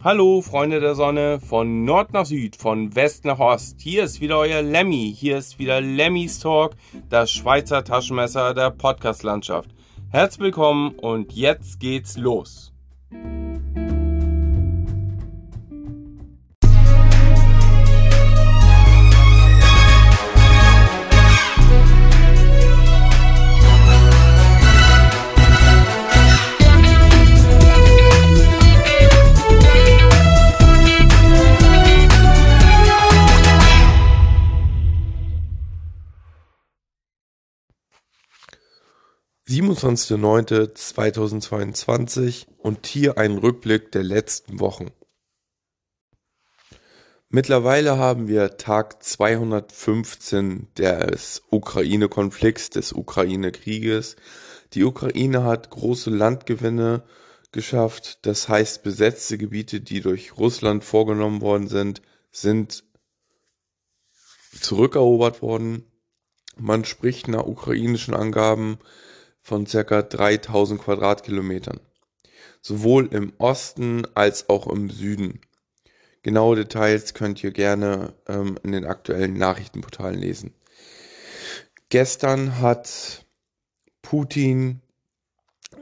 Hallo 0.00 0.42
Freunde 0.42 0.78
der 0.78 0.94
Sonne, 0.94 1.40
von 1.40 1.84
Nord 1.84 2.12
nach 2.12 2.24
Süd, 2.24 2.54
von 2.54 2.94
West 2.94 3.24
nach 3.24 3.40
Ost. 3.40 3.80
Hier 3.80 4.04
ist 4.04 4.20
wieder 4.20 4.38
euer 4.38 4.62
Lemmy. 4.62 5.12
Hier 5.12 5.38
ist 5.38 5.58
wieder 5.58 5.80
Lemmys 5.80 6.38
Talk, 6.38 6.76
das 7.10 7.32
Schweizer 7.32 7.82
Taschenmesser 7.82 8.54
der 8.54 8.70
Podcast-Landschaft. 8.70 9.70
Herzlich 10.10 10.40
willkommen 10.40 10.92
und 10.92 11.32
jetzt 11.32 11.80
geht's 11.80 12.16
los. 12.16 12.72
27.09.2022 39.48 42.46
und 42.58 42.86
hier 42.86 43.16
ein 43.16 43.38
Rückblick 43.38 43.90
der 43.92 44.02
letzten 44.02 44.60
Wochen. 44.60 44.90
Mittlerweile 47.30 47.96
haben 47.96 48.28
wir 48.28 48.58
Tag 48.58 49.02
215 49.02 50.68
des 50.76 51.44
Ukraine-Konflikts, 51.50 52.68
des 52.68 52.92
Ukraine-Krieges. 52.92 54.16
Die 54.74 54.84
Ukraine 54.84 55.44
hat 55.44 55.70
große 55.70 56.10
Landgewinne 56.10 57.04
geschafft, 57.50 58.26
das 58.26 58.50
heißt 58.50 58.82
besetzte 58.82 59.38
Gebiete, 59.38 59.80
die 59.80 60.02
durch 60.02 60.36
Russland 60.36 60.84
vorgenommen 60.84 61.40
worden 61.40 61.68
sind, 61.68 62.02
sind 62.30 62.84
zurückerobert 64.60 65.40
worden. 65.40 65.86
Man 66.58 66.84
spricht 66.84 67.28
nach 67.28 67.46
ukrainischen 67.46 68.12
Angaben 68.12 68.78
von 69.42 69.66
circa 69.66 70.02
3000 70.02 70.80
Quadratkilometern, 70.80 71.80
sowohl 72.60 73.06
im 73.12 73.32
Osten 73.38 74.06
als 74.14 74.48
auch 74.48 74.66
im 74.66 74.90
Süden. 74.90 75.40
Genaue 76.22 76.56
Details 76.56 77.14
könnt 77.14 77.42
ihr 77.42 77.52
gerne 77.52 78.14
ähm, 78.26 78.58
in 78.62 78.72
den 78.72 78.84
aktuellen 78.84 79.34
Nachrichtenportalen 79.34 80.18
lesen. 80.18 80.54
Gestern 81.88 82.60
hat 82.60 83.24
Putin 84.02 84.82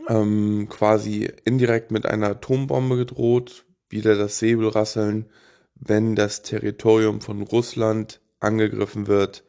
ähm, 0.09 0.69
quasi 0.69 1.31
indirekt 1.45 1.91
mit 1.91 2.07
einer 2.07 2.31
Atombombe 2.31 2.97
gedroht, 2.97 3.65
wieder 3.89 4.17
das 4.17 4.39
Säbelrasseln, 4.39 5.31
wenn 5.75 6.15
das 6.15 6.43
Territorium 6.43 7.21
von 7.21 7.43
Russland 7.43 8.21
angegriffen 8.41 9.07
wird, 9.07 9.45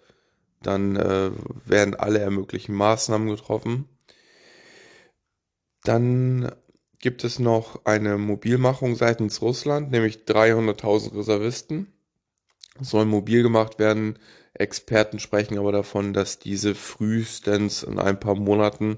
dann 0.62 0.96
äh, 0.96 1.32
werden 1.66 1.96
alle 1.96 2.20
ermöglichen 2.20 2.76
Maßnahmen 2.76 3.30
getroffen. 3.30 3.88
Dann 5.88 6.52
gibt 7.00 7.24
es 7.24 7.40
noch 7.40 7.86
eine 7.86 8.18
Mobilmachung 8.18 8.98
seitens 8.98 9.42
Russland, 9.42 9.90
nämlich 9.90 10.26
300.000 10.28 11.16
Reservisten 11.18 11.94
sollen 12.82 13.08
mobil 13.08 13.42
gemacht 13.42 13.80
werden. 13.80 14.20
Experten 14.54 15.18
sprechen 15.18 15.58
aber 15.58 15.72
davon, 15.72 16.12
dass 16.12 16.40
diese 16.40 16.76
frühestens 16.76 17.84
in 17.84 18.00
ein 18.00 18.20
paar 18.20 18.36
Monaten, 18.36 18.98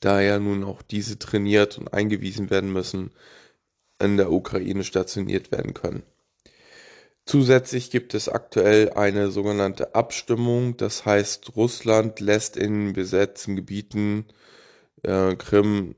da 0.00 0.20
ja 0.20 0.40
nun 0.40 0.64
auch 0.64 0.82
diese 0.82 1.16
trainiert 1.16 1.78
und 1.78 1.94
eingewiesen 1.94 2.50
werden 2.50 2.72
müssen, 2.72 3.12
in 4.02 4.16
der 4.16 4.32
Ukraine 4.32 4.82
stationiert 4.82 5.52
werden 5.52 5.74
können. 5.74 6.02
Zusätzlich 7.24 7.92
gibt 7.92 8.14
es 8.14 8.28
aktuell 8.28 8.94
eine 8.94 9.30
sogenannte 9.30 9.94
Abstimmung, 9.94 10.76
das 10.76 11.06
heißt 11.06 11.54
Russland 11.54 12.18
lässt 12.18 12.56
in 12.56 12.94
besetzten 12.94 13.54
Gebieten 13.54 14.26
äh, 15.06 15.36
Krim 15.36 15.94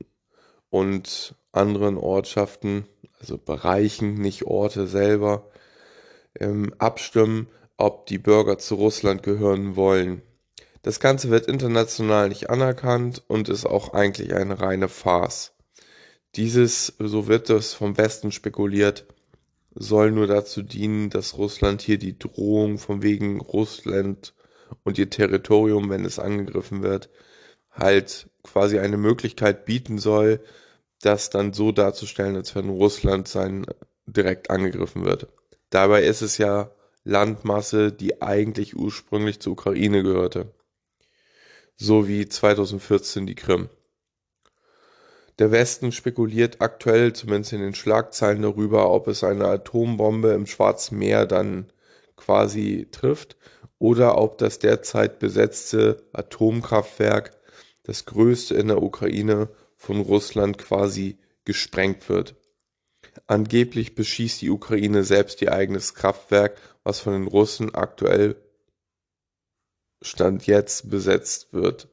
und 0.69 1.35
anderen 1.51 1.97
Ortschaften, 1.97 2.85
also 3.19 3.37
Bereichen, 3.37 4.15
nicht 4.15 4.45
Orte 4.45 4.87
selber, 4.87 5.49
ähm, 6.39 6.73
abstimmen, 6.77 7.47
ob 7.77 8.05
die 8.05 8.19
Bürger 8.19 8.57
zu 8.57 8.75
Russland 8.75 9.23
gehören 9.23 9.75
wollen. 9.75 10.21
Das 10.81 10.99
Ganze 10.99 11.29
wird 11.29 11.47
international 11.47 12.29
nicht 12.29 12.49
anerkannt 12.49 13.23
und 13.27 13.49
ist 13.49 13.65
auch 13.65 13.93
eigentlich 13.93 14.33
eine 14.33 14.59
reine 14.61 14.87
Farce. 14.87 15.53
Dieses, 16.35 16.93
so 16.99 17.27
wird 17.27 17.49
es 17.49 17.73
vom 17.73 17.97
Westen 17.97 18.31
spekuliert, 18.31 19.05
soll 19.73 20.11
nur 20.11 20.27
dazu 20.27 20.61
dienen, 20.61 21.09
dass 21.09 21.37
Russland 21.37 21.81
hier 21.81 21.97
die 21.97 22.17
Drohung 22.17 22.77
von 22.77 23.01
wegen 23.01 23.41
Russland 23.41 24.33
und 24.83 24.97
ihr 24.97 25.09
Territorium, 25.09 25.89
wenn 25.89 26.05
es 26.05 26.19
angegriffen 26.19 26.83
wird, 26.83 27.09
halt 27.71 28.28
quasi 28.43 28.79
eine 28.79 28.97
Möglichkeit 28.97 29.65
bieten 29.65 29.97
soll, 29.97 30.39
das 31.01 31.29
dann 31.29 31.53
so 31.53 31.71
darzustellen, 31.71 32.35
als 32.35 32.55
wenn 32.55 32.69
Russland 32.69 33.27
sein 33.27 33.65
direkt 34.05 34.49
angegriffen 34.49 35.05
wird. 35.05 35.27
Dabei 35.69 36.03
ist 36.03 36.21
es 36.21 36.37
ja 36.37 36.71
Landmasse, 37.03 37.91
die 37.91 38.21
eigentlich 38.21 38.75
ursprünglich 38.75 39.39
zur 39.39 39.53
Ukraine 39.53 40.03
gehörte. 40.03 40.51
So 41.77 42.07
wie 42.07 42.27
2014 42.27 43.25
die 43.25 43.35
Krim. 43.35 43.69
Der 45.39 45.51
Westen 45.51 45.93
spekuliert 45.93 46.59
aktuell, 46.59 47.13
zumindest 47.13 47.53
in 47.53 47.61
den 47.61 47.73
Schlagzeilen 47.73 48.41
darüber, 48.41 48.91
ob 48.91 49.07
es 49.07 49.23
eine 49.23 49.45
Atombombe 49.45 50.33
im 50.33 50.45
Schwarzen 50.45 50.99
Meer 50.99 51.25
dann 51.25 51.71
quasi 52.17 52.89
trifft 52.91 53.37
oder 53.77 54.17
ob 54.17 54.37
das 54.37 54.59
derzeit 54.59 55.19
besetzte 55.19 56.03
Atomkraftwerk 56.11 57.38
das 57.83 58.05
größte 58.05 58.55
in 58.55 58.67
der 58.67 58.81
Ukraine 58.81 59.49
von 59.75 60.01
Russland 60.01 60.57
quasi 60.57 61.17
gesprengt 61.45 62.09
wird. 62.09 62.35
Angeblich 63.27 63.95
beschießt 63.95 64.41
die 64.41 64.49
Ukraine 64.49 65.03
selbst 65.03 65.41
ihr 65.41 65.53
eigenes 65.53 65.93
Kraftwerk, 65.93 66.59
was 66.83 66.99
von 66.99 67.13
den 67.13 67.27
Russen 67.27 67.73
aktuell 67.73 68.35
Stand 70.01 70.47
jetzt 70.47 70.89
besetzt 70.89 71.51
wird. 71.51 71.89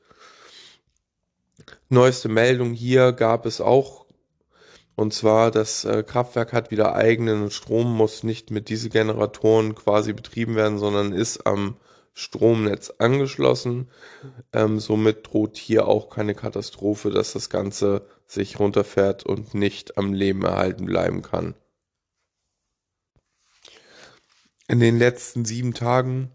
Neueste 1.88 2.28
Meldung 2.28 2.72
hier 2.72 3.12
gab 3.12 3.46
es 3.46 3.60
auch, 3.60 4.06
und 4.94 5.12
zwar 5.12 5.50
das 5.50 5.84
äh, 5.84 6.02
Kraftwerk 6.02 6.52
hat 6.52 6.70
wieder 6.70 6.94
eigenen 6.94 7.50
Strom, 7.50 7.96
muss 7.96 8.22
nicht 8.22 8.50
mit 8.50 8.68
Dieselgeneratoren 8.68 9.74
quasi 9.74 10.12
betrieben 10.12 10.54
werden, 10.54 10.78
sondern 10.78 11.12
ist 11.12 11.46
am 11.46 11.76
Stromnetz 12.18 12.94
angeschlossen. 12.96 13.90
Ähm, 14.54 14.80
somit 14.80 15.26
droht 15.26 15.58
hier 15.58 15.86
auch 15.86 16.08
keine 16.08 16.34
Katastrophe, 16.34 17.10
dass 17.10 17.34
das 17.34 17.50
Ganze 17.50 18.06
sich 18.26 18.58
runterfährt 18.58 19.26
und 19.26 19.52
nicht 19.52 19.98
am 19.98 20.14
Leben 20.14 20.42
erhalten 20.42 20.86
bleiben 20.86 21.20
kann. 21.20 21.54
In 24.66 24.80
den 24.80 24.98
letzten 24.98 25.44
sieben 25.44 25.74
Tagen 25.74 26.32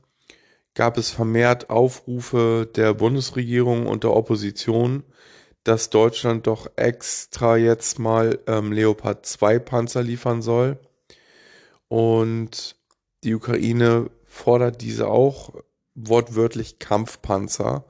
gab 0.76 1.00
es 1.00 1.10
vermehrt 1.10 1.72
Aufrufe 1.72 2.70
der 2.76 2.94
Bundesregierung 2.94 3.88
und 3.88 4.04
der 4.04 4.14
Opposition, 4.14 5.04
dass 5.64 5.90
Deutschland 5.90 6.46
doch 6.46 6.70
extra 6.76 7.58
jetzt 7.58 7.98
mal 7.98 8.38
ähm, 8.46 8.72
Leopard 8.72 9.26
2 9.26 9.58
Panzer 9.58 10.04
liefern 10.04 10.44
soll. 10.44 10.78
Und 11.88 12.76
die 13.24 13.34
Ukraine 13.34 14.12
fordert 14.28 14.82
diese 14.82 15.08
auch 15.08 15.56
wortwörtlich 15.96 16.80
Kampfpanzer. 16.80 17.86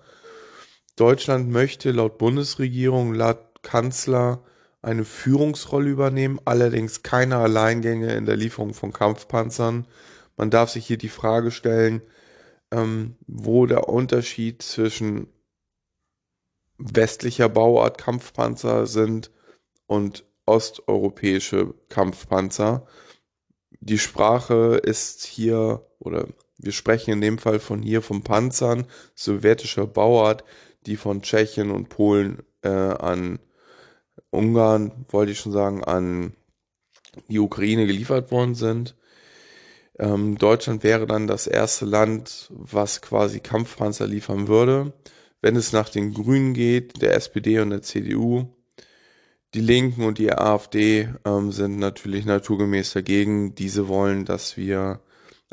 Deutschland 0.95 1.49
möchte 1.49 1.91
laut 1.91 2.17
Bundesregierung, 2.17 3.13
laut 3.13 3.63
Kanzler 3.63 4.43
eine 4.81 5.05
Führungsrolle 5.05 5.89
übernehmen, 5.89 6.39
allerdings 6.45 7.03
keine 7.03 7.37
Alleingänge 7.37 8.13
in 8.13 8.25
der 8.25 8.35
Lieferung 8.35 8.73
von 8.73 8.91
Kampfpanzern. 8.91 9.87
Man 10.37 10.49
darf 10.49 10.71
sich 10.71 10.85
hier 10.87 10.97
die 10.97 11.09
Frage 11.09 11.51
stellen, 11.51 12.01
ähm, 12.71 13.15
wo 13.27 13.65
der 13.65 13.89
Unterschied 13.89 14.63
zwischen 14.63 15.27
westlicher 16.77 17.49
Bauart 17.49 17.99
Kampfpanzer 17.99 18.87
sind 18.87 19.31
und 19.85 20.25
osteuropäische 20.45 21.75
Kampfpanzer. 21.89 22.87
Die 23.81 23.99
Sprache 23.99 24.79
ist 24.83 25.23
hier 25.23 25.85
oder 25.99 26.27
wir 26.61 26.71
sprechen 26.71 27.11
in 27.11 27.21
dem 27.21 27.37
Fall 27.37 27.59
von 27.59 27.81
hier 27.81 28.01
von 28.01 28.23
Panzern 28.23 28.85
sowjetischer 29.15 29.87
Bauart, 29.87 30.43
die 30.85 30.97
von 30.97 31.21
Tschechien 31.21 31.71
und 31.71 31.89
Polen 31.89 32.43
äh, 32.61 32.69
an 32.69 33.39
Ungarn, 34.29 35.05
wollte 35.09 35.31
ich 35.31 35.39
schon 35.39 35.51
sagen, 35.51 35.83
an 35.83 36.33
die 37.27 37.39
Ukraine 37.39 37.87
geliefert 37.87 38.31
worden 38.31 38.55
sind. 38.55 38.95
Ähm, 39.99 40.37
Deutschland 40.37 40.83
wäre 40.83 41.05
dann 41.05 41.27
das 41.27 41.47
erste 41.47 41.85
Land, 41.85 42.51
was 42.51 43.01
quasi 43.01 43.39
Kampfpanzer 43.39 44.07
liefern 44.07 44.47
würde. 44.47 44.93
Wenn 45.41 45.55
es 45.55 45.73
nach 45.73 45.89
den 45.89 46.13
Grünen 46.13 46.53
geht, 46.53 47.01
der 47.01 47.15
SPD 47.15 47.59
und 47.59 47.71
der 47.71 47.81
CDU, 47.81 48.47
Die 49.53 49.59
Linken 49.59 50.05
und 50.05 50.17
die 50.17 50.31
AfD 50.31 51.09
ähm, 51.25 51.51
sind 51.51 51.77
natürlich 51.77 52.25
naturgemäß 52.25 52.93
dagegen. 52.93 53.53
Diese 53.53 53.89
wollen, 53.89 54.23
dass 54.23 54.55
wir 54.55 55.01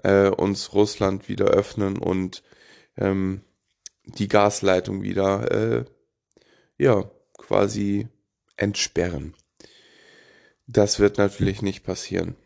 äh, 0.03 0.29
uns 0.29 0.73
Russland 0.75 1.29
wieder 1.29 1.47
öffnen 1.47 1.99
und 1.99 2.43
ähm, 2.97 3.43
die 4.05 4.29
Gasleitung 4.29 5.03
wieder 5.03 5.51
äh, 5.51 5.85
ja 6.79 7.11
quasi 7.37 8.09
entsperren. 8.57 9.35
Das 10.67 10.99
wird 10.99 11.19
natürlich 11.19 11.63
nicht 11.63 11.83
passieren. 11.83 12.37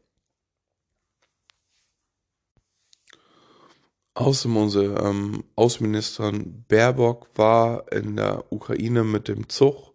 Außerdem 4.14 4.56
unsere 4.58 5.08
ähm, 5.08 5.44
Außenministerin 5.56 6.64
Baerbock 6.68 7.28
war 7.34 7.90
in 7.90 8.16
der 8.16 8.52
Ukraine 8.52 9.04
mit 9.04 9.26
dem 9.28 9.48
Zug 9.48 9.94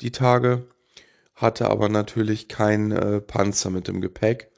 die 0.00 0.10
Tage, 0.10 0.66
hatte 1.34 1.70
aber 1.70 1.88
natürlich 1.88 2.48
kein 2.48 2.90
äh, 2.90 3.20
Panzer 3.20 3.70
mit 3.70 3.86
dem 3.86 4.00
Gepäck. 4.00 4.49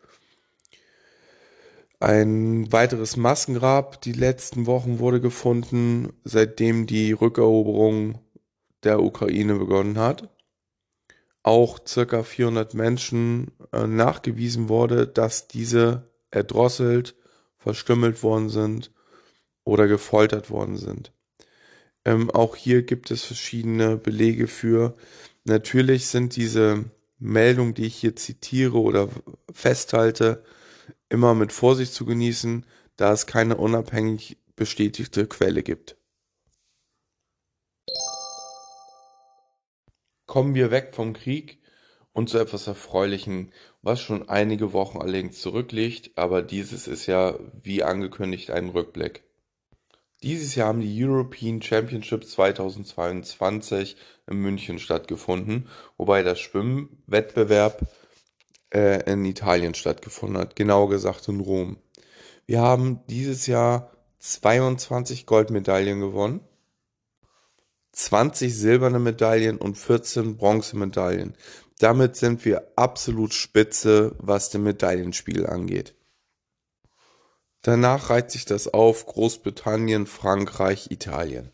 Ein 2.03 2.73
weiteres 2.73 3.17
Massengrab 3.17 4.01
die 4.01 4.11
letzten 4.11 4.67
Wochen 4.67 4.99
wurde 4.99 5.21
gefunden, 5.21 6.13
seitdem 6.25 6.89
die 6.89 7.13
Rückeroberung 7.13 8.19
der 8.83 9.01
Ukraine 9.01 9.55
begonnen 9.55 10.01
hat. 10.01 10.29
Auch 11.45 11.79
circa 11.87 12.25
400 12.25 12.75
Menschen 12.75 13.53
äh, 13.73 13.87
nachgewiesen 13.87 14.69
wurde, 14.69 15.07
dass 15.07 15.47
diese 15.47 16.11
erdrosselt, 16.33 17.15
verstümmelt 17.57 18.25
worden 18.25 18.49
sind 18.49 18.91
oder 19.63 19.87
gefoltert 19.87 20.51
worden 20.51 20.79
sind. 20.79 21.13
Ähm, 22.05 22.33
auch 22.33 22.57
hier 22.57 22.83
gibt 22.83 23.13
es 23.13 23.23
verschiedene 23.23 23.97
Belege 23.97 24.49
für. 24.49 24.97
Natürlich 25.45 26.09
sind 26.09 26.35
diese 26.35 26.85
Meldungen, 27.21 27.75
die 27.75 27.87
ich 27.87 27.95
hier 27.95 28.17
zitiere 28.17 28.81
oder 28.81 29.09
festhalte, 29.53 30.43
immer 31.13 31.35
mit 31.35 31.53
Vorsicht 31.53 31.93
zu 31.93 32.07
genießen, 32.07 32.65
da 32.97 33.13
es 33.13 33.27
keine 33.27 33.59
unabhängig 33.59 34.39
bestätigte 34.57 35.27
Quelle 35.27 35.63
gibt. 35.63 35.97
Kommen 40.27 40.55
wir 40.55 40.71
weg 40.71 40.95
vom 40.95 41.13
Krieg 41.13 41.61
und 42.15 42.31
zu 42.31 42.39
etwas 42.39 42.67
Erfreulichem, 42.67 43.51
was 43.83 44.01
schon 44.01 44.31
einige 44.31 44.73
Wochen 44.73 44.99
allerdings 44.99 45.41
zurückliegt, 45.41 46.17
aber 46.17 46.41
dieses 46.41 46.89
ist 46.89 47.07
ja, 47.07 47.39
wie 47.63 47.83
angekündigt, 47.83 48.51
ein 48.51 48.71
Rückblick. 48.71 49.23
Dieses 50.23 50.55
Jahr 50.55 50.69
haben 50.69 50.81
die 50.81 51.05
European 51.05 51.61
Championships 51.61 52.31
2022 52.31 53.97
in 54.31 54.37
München 54.39 54.79
stattgefunden, 54.79 55.69
wobei 55.99 56.23
der 56.23 56.37
Schwimmwettbewerb 56.37 57.87
äh, 58.73 59.11
in 59.11 59.25
Italien 59.25 59.75
stattgefunden 59.75 60.39
hat, 60.39 60.57
genauer 60.57 60.89
gesagt 60.89 61.29
in 61.29 61.41
Rom. 61.41 61.77
Wir 62.47 62.61
haben 62.61 63.01
dieses 63.09 63.47
Jahr 63.47 63.93
22 64.19 65.27
Goldmedaillen 65.27 66.01
gewonnen, 66.01 66.41
20 67.93 68.57
silberne 68.57 68.99
Medaillen 68.99 69.59
und 69.59 69.77
14 69.77 70.37
Bronzemedaillen. 70.37 71.37
Damit 71.79 72.17
sind 72.17 72.45
wir 72.45 72.73
absolut 72.77 73.35
spitze, 73.35 74.15
was 74.19 74.51
den 74.51 74.63
Medaillenspiegel 74.63 75.47
angeht. 75.47 75.95
Danach 77.63 78.11
reiht 78.11 78.31
sich 78.31 78.45
das 78.45 78.69
auf 78.69 79.07
Großbritannien, 79.07 80.07
Frankreich, 80.07 80.91
Italien. 80.91 81.51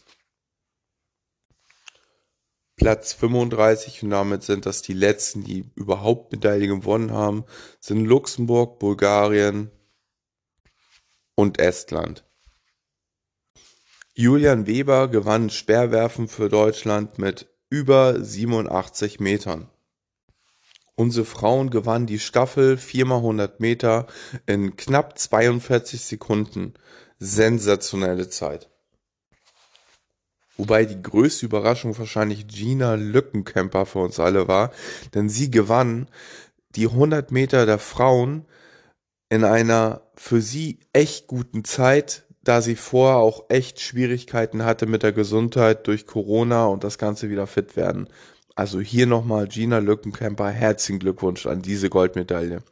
Platz 2.79 3.13
35 3.13 4.05
und 4.05 4.11
damit 4.11 4.45
sind 4.45 4.65
das 4.65 4.83
die 4.83 4.93
letzten, 4.93 5.43
die 5.43 5.71
überhaupt 5.75 6.33
Medaille 6.33 6.69
gewonnen 6.69 7.13
haben, 7.13 7.45
sind 7.81 8.07
Luxemburg, 8.07 8.79
Bulgarien 8.79 9.71
und 11.35 11.59
Estland. 11.59 12.25
Julian 14.15 14.67
Weber 14.67 15.09
gewann 15.09 15.51
Speerwerfen 15.51 16.29
für 16.29 16.49
Deutschland 16.49 17.19
mit 17.19 17.49
über 17.69 18.23
87 18.25 19.21
Metern. 19.21 19.69
Unsere 20.95 21.25
Frauen 21.25 21.71
gewannen 21.71 22.07
die 22.07 22.19
Staffel 22.19 22.75
4x100 22.75 23.55
Meter 23.59 24.07
in 24.47 24.77
knapp 24.77 25.19
42 25.19 26.01
Sekunden. 26.01 26.75
Sensationelle 27.19 28.29
Zeit. 28.29 28.71
Wobei 30.59 30.85
die 30.85 31.01
größte 31.01 31.47
Überraschung 31.47 31.97
wahrscheinlich 31.97 32.49
Gina 32.49 32.95
Lückenkämper 32.95 33.87
für 33.87 34.01
uns 34.01 34.19
alle 34.19 34.49
war, 34.49 34.73
denn 35.15 35.29
sie 35.29 35.53
gewann 35.53 36.09
die 36.75 36.87
100 36.87 37.31
Meter 37.31 37.65
der 37.65 37.79
Frauen 37.79 38.45
in 39.29 39.45
einer 39.45 40.03
für 40.17 40.43
sie 40.43 40.81
echt 40.93 41.29
guten 41.29 41.65
Zeit, 41.65 42.27
da 42.43 42.61
sie 42.61 42.75
vorher 42.75 43.19
auch 43.19 43.45
echt 43.51 43.81
Schwierigkeiten 43.81 44.65
hatte 44.65 44.87
mit 44.87 45.05
der 45.05 45.13
Gesundheit 45.13 45.87
durch 45.87 46.07
Corona 46.07 46.67
und 46.67 46.83
das 46.83 46.99
Ganze 46.99 47.31
wieder 47.31 47.47
fit 47.47 47.77
werden. 47.77 48.09
Also 48.57 48.81
hier 48.81 49.07
nochmal 49.07 49.47
Gina 49.47 49.79
Lückenkämper, 49.79 50.51
herzlichen 50.51 50.99
Glückwunsch 50.99 51.47
an 51.47 51.63
diese 51.63 51.89
Goldmedaille. 51.89 52.63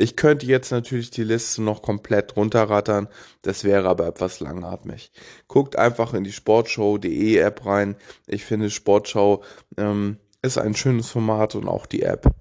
Ich 0.00 0.14
könnte 0.14 0.46
jetzt 0.46 0.70
natürlich 0.70 1.10
die 1.10 1.24
Liste 1.24 1.60
noch 1.60 1.82
komplett 1.82 2.36
runterrattern, 2.36 3.08
das 3.42 3.64
wäre 3.64 3.88
aber 3.88 4.06
etwas 4.06 4.38
langatmig. 4.38 5.10
Guckt 5.48 5.74
einfach 5.74 6.14
in 6.14 6.22
die 6.22 6.30
Sportshow.de 6.30 7.36
App 7.36 7.66
rein. 7.66 7.96
Ich 8.28 8.44
finde 8.44 8.70
Sportschau 8.70 9.42
ähm, 9.76 10.18
ist 10.40 10.56
ein 10.56 10.76
schönes 10.76 11.10
Format 11.10 11.56
und 11.56 11.66
auch 11.66 11.84
die 11.84 12.02
App. 12.02 12.32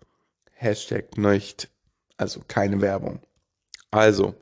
Hashtag 0.51 1.18
nicht, 1.18 1.69
also 2.15 2.42
keine 2.48 2.80
Werbung. 2.80 3.21
Also, 3.89 4.36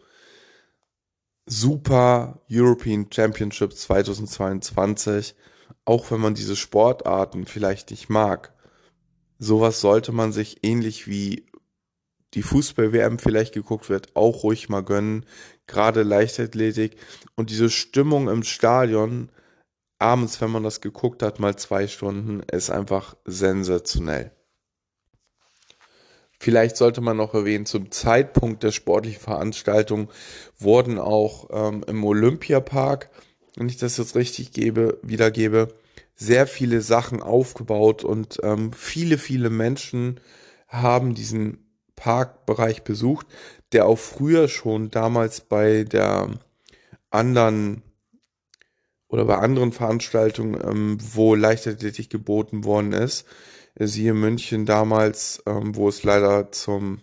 Super 1.45 2.41
European 2.51 3.07
Championship 3.09 3.71
2022, 3.73 5.35
auch 5.85 6.11
wenn 6.11 6.19
man 6.19 6.33
diese 6.35 6.57
Sportarten 6.57 7.45
vielleicht 7.45 7.91
nicht 7.91 8.09
mag. 8.09 8.53
Sowas 9.39 9.79
sollte 9.79 10.11
man 10.11 10.33
sich 10.33 10.57
ähnlich 10.63 11.07
wie 11.07 11.45
die 12.35 12.43
Fußball-WM 12.43 13.17
vielleicht 13.17 13.53
geguckt 13.53 13.89
wird, 13.89 14.15
auch 14.15 14.43
ruhig 14.43 14.69
mal 14.69 14.83
gönnen. 14.83 15.25
Gerade 15.67 16.03
Leichtathletik 16.03 16.97
und 17.35 17.49
diese 17.49 17.69
Stimmung 17.69 18.27
im 18.29 18.43
Stadion, 18.43 19.29
abends, 19.97 20.39
wenn 20.41 20.51
man 20.51 20.63
das 20.63 20.81
geguckt 20.81 21.23
hat, 21.23 21.39
mal 21.39 21.55
zwei 21.55 21.87
Stunden, 21.87 22.41
ist 22.51 22.69
einfach 22.69 23.15
sensationell. 23.25 24.31
Vielleicht 26.37 26.75
sollte 26.75 27.01
man 27.01 27.17
noch 27.17 27.33
erwähnen, 27.33 27.65
zum 27.65 27.89
Zeitpunkt 27.91 28.61
der 28.61 28.71
sportlichen 28.71 29.21
Veranstaltung 29.21 30.11
wurden 30.59 30.99
auch 30.99 31.47
ähm, 31.51 31.83
im 31.87 32.03
Olympiapark, 32.03 33.09
wenn 33.55 33.69
ich 33.69 33.77
das 33.77 33.97
jetzt 33.97 34.15
richtig 34.15 34.51
gebe, 34.51 34.99
wiedergebe, 35.01 35.69
sehr 36.13 36.45
viele 36.45 36.81
Sachen 36.81 37.21
aufgebaut 37.21 38.03
und 38.03 38.39
ähm, 38.43 38.73
viele, 38.73 39.17
viele 39.17 39.49
Menschen 39.49 40.19
haben 40.67 41.15
diesen 41.15 41.64
Parkbereich 41.95 42.83
besucht, 42.83 43.27
der 43.71 43.85
auch 43.85 43.99
früher 43.99 44.47
schon 44.47 44.91
damals 44.91 45.41
bei 45.41 45.83
der 45.83 46.29
anderen 47.09 47.83
oder 49.07 49.25
bei 49.25 49.37
anderen 49.37 49.71
Veranstaltungen, 49.71 50.59
ähm, 50.61 50.97
wo 51.13 51.35
Leichtathletik 51.35 52.09
geboten 52.09 52.63
worden 52.65 52.91
ist, 52.91 53.25
siehe 53.79 54.13
München 54.13 54.65
damals, 54.65 55.41
ähm, 55.45 55.75
wo 55.75 55.89
es 55.89 56.03
leider 56.03 56.51
zum 56.51 57.01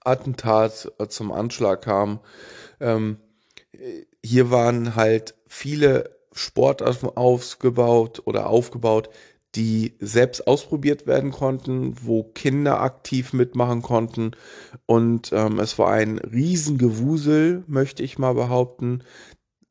Attentat, 0.00 0.92
äh, 0.98 1.08
zum 1.08 1.32
Anschlag 1.32 1.82
kam. 1.82 2.20
Ähm, 2.80 3.18
hier 4.22 4.50
waren 4.50 4.96
halt 4.96 5.34
viele 5.46 6.16
Sportarten 6.32 7.08
aufgebaut 7.08 8.22
oder 8.24 8.48
aufgebaut, 8.48 9.10
die 9.54 9.96
selbst 9.98 10.46
ausprobiert 10.46 11.06
werden 11.06 11.32
konnten, 11.32 11.94
wo 12.02 12.22
Kinder 12.22 12.80
aktiv 12.80 13.32
mitmachen 13.32 13.82
konnten. 13.82 14.32
Und 14.86 15.32
ähm, 15.32 15.58
es 15.58 15.78
war 15.78 15.90
ein 15.90 16.18
Riesengewusel, 16.18 17.64
möchte 17.66 18.02
ich 18.02 18.18
mal 18.18 18.34
behaupten. 18.34 19.02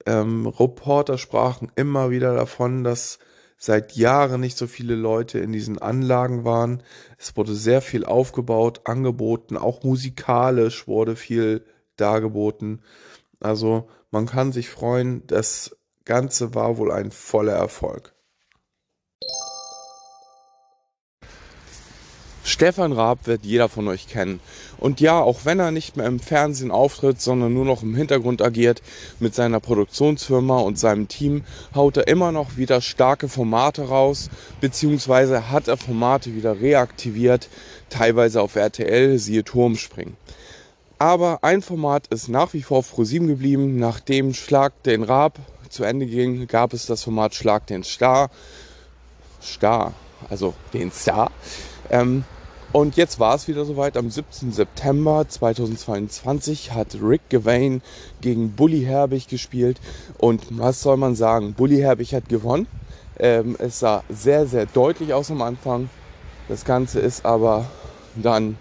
Ähm, 0.06 0.48
Reporter 0.48 1.18
sprachen 1.18 1.72
immer 1.76 2.10
wieder 2.10 2.36
davon, 2.36 2.84
dass 2.84 3.20
seit 3.58 3.96
Jahren 3.96 4.42
nicht 4.42 4.58
so 4.58 4.68
viele 4.68 4.96
Leute 4.96 5.40
in 5.40 5.52
diesen 5.52 5.78
Anlagen 5.80 6.46
waren. 6.46 6.84
Es 7.18 7.36
wurde 7.36 7.54
sehr 7.54 7.82
viel 7.82 8.06
aufgebaut, 8.06 8.82
angeboten, 8.86 9.58
auch 9.58 9.84
musikalisch 9.84 10.88
wurde 10.88 11.16
viel 11.16 11.66
dargeboten. 11.98 12.82
Also 13.40 13.90
man 14.12 14.26
kann 14.26 14.52
sich 14.52 14.70
freuen, 14.70 15.28
das 15.28 15.78
Ganze 16.06 16.56
war 16.56 16.78
wohl 16.78 16.92
ein 16.92 17.12
voller 17.12 17.54
Erfolg. 17.54 18.14
Stefan 22.50 22.94
Raab 22.94 23.28
wird 23.28 23.46
jeder 23.46 23.70
von 23.70 23.88
euch 23.88 24.08
kennen. 24.08 24.40
Und 24.80 25.00
ja, 25.02 25.20
auch 25.20 25.46
wenn 25.46 25.60
er 25.60 25.70
nicht 25.70 25.98
mehr 25.98 26.08
im 26.08 26.20
Fernsehen 26.20 26.72
auftritt, 26.72 27.22
sondern 27.22 27.54
nur 27.54 27.64
noch 27.64 27.84
im 27.84 27.96
Hintergrund 27.96 28.42
agiert 28.42 28.82
mit 29.20 29.36
seiner 29.36 29.60
Produktionsfirma 29.60 30.58
und 30.58 30.80
seinem 30.80 31.08
Team, 31.08 31.44
haut 31.76 31.98
er 31.98 32.08
immer 32.08 32.32
noch 32.32 32.58
wieder 32.58 32.82
starke 32.82 33.30
Formate 33.30 33.84
raus, 33.84 34.30
beziehungsweise 34.62 35.52
hat 35.52 35.68
er 35.68 35.78
Formate 35.78 36.34
wieder 36.34 36.60
reaktiviert, 36.60 37.50
teilweise 37.90 38.42
auf 38.42 38.56
RTL, 38.56 39.20
siehe 39.20 39.44
Turmspringen. 39.44 40.18
Aber 40.98 41.44
ein 41.44 41.62
Format 41.62 42.08
ist 42.08 42.30
nach 42.30 42.54
wie 42.54 42.64
vor 42.64 42.80
auf 42.80 42.92
ProSieben 42.92 43.28
geblieben. 43.28 43.78
Nachdem 43.78 44.34
Schlag 44.34 44.84
den 44.84 45.04
Raab 45.04 45.38
zu 45.70 45.84
Ende 45.84 46.08
ging, 46.08 46.48
gab 46.48 46.74
es 46.74 46.88
das 46.88 47.04
Format 47.04 47.36
Schlag 47.36 47.68
den 47.68 47.84
Star. 47.84 48.32
Star, 49.40 49.94
also 50.30 50.56
den 50.74 50.92
Star. 50.92 51.32
Ähm, 51.92 52.26
und 52.72 52.98
jetzt 52.98 53.20
war 53.20 53.36
es 53.36 53.48
wieder 53.48 53.66
soweit. 53.66 53.98
Am 53.98 54.10
17. 54.10 54.52
September 54.52 55.26
2022 55.28 56.74
hat 56.74 56.98
Rick 57.02 57.22
Gavane 57.30 57.82
gegen 58.22 58.52
Bully 58.52 58.84
Herbig 58.84 59.28
gespielt. 59.28 59.80
Und 60.20 60.44
was 60.52 60.82
soll 60.82 60.98
man 60.98 61.16
sagen? 61.16 61.54
Bully 61.54 61.78
Herbig 61.78 62.14
hat 62.14 62.30
gewonnen. 62.30 62.68
Ähm, 63.18 63.56
es 63.60 63.80
sah 63.80 64.04
sehr, 64.10 64.46
sehr 64.46 64.66
deutlich 64.68 65.14
aus 65.14 65.32
am 65.32 65.42
Anfang. 65.42 65.90
Das 66.48 66.64
Ganze 66.64 67.00
ist 67.00 67.26
aber 67.26 67.66
dann 68.16 68.58